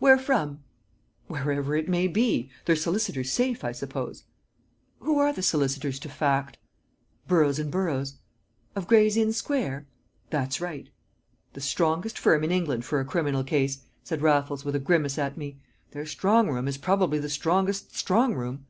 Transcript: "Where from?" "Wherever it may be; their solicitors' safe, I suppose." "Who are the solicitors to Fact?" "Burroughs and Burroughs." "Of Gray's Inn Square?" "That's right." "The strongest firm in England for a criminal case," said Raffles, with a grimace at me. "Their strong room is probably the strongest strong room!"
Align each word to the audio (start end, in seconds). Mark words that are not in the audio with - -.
"Where 0.00 0.18
from?" 0.18 0.64
"Wherever 1.28 1.76
it 1.76 1.88
may 1.88 2.08
be; 2.08 2.50
their 2.64 2.74
solicitors' 2.74 3.30
safe, 3.30 3.62
I 3.62 3.70
suppose." 3.70 4.24
"Who 4.98 5.20
are 5.20 5.32
the 5.32 5.40
solicitors 5.40 6.00
to 6.00 6.08
Fact?" 6.08 6.58
"Burroughs 7.28 7.60
and 7.60 7.70
Burroughs." 7.70 8.14
"Of 8.74 8.88
Gray's 8.88 9.16
Inn 9.16 9.32
Square?" 9.32 9.86
"That's 10.30 10.60
right." 10.60 10.88
"The 11.52 11.60
strongest 11.60 12.18
firm 12.18 12.42
in 12.42 12.50
England 12.50 12.84
for 12.86 12.98
a 12.98 13.04
criminal 13.04 13.44
case," 13.44 13.82
said 14.02 14.20
Raffles, 14.20 14.64
with 14.64 14.74
a 14.74 14.80
grimace 14.80 15.16
at 15.16 15.36
me. 15.36 15.60
"Their 15.92 16.06
strong 16.06 16.50
room 16.50 16.66
is 16.66 16.76
probably 16.76 17.20
the 17.20 17.28
strongest 17.30 17.94
strong 17.94 18.34
room!" 18.34 18.66